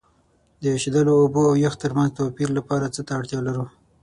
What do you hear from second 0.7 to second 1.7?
ایشیدلو اوبو او